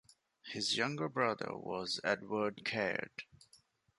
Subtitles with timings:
[0.41, 3.21] His younger brother was Edward Caird.